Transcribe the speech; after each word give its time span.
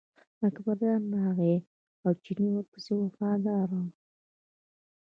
اکبرجان 0.47 1.01
راغی 1.21 1.55
او 2.03 2.09
چینی 2.23 2.47
ورپسې 2.51 2.91
و 2.95 2.99
وفاداره. 3.05 3.81